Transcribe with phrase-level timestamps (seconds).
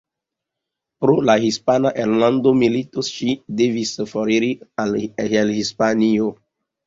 [1.03, 4.51] Pro la Hispana Enlanda Milito, ŝi devis foriri
[4.85, 6.33] el Hispanio.